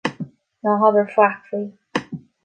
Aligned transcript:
Ná 0.63 0.71
habair 0.83 1.11
faic 1.15 1.37
faoi. 1.49 1.67